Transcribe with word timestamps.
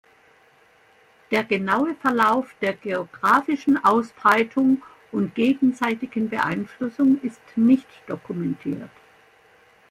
Der 1.29 1.43
genaue 1.43 1.93
Verlauf 1.93 2.55
der 2.59 2.73
geographischen 2.73 3.77
Ausbreitung 3.85 4.81
und 5.11 5.35
gegenseitigen 5.35 6.27
Beeinflussung 6.31 7.21
ist 7.21 7.39
nicht 7.55 7.85
dokumentiert. 8.07 8.89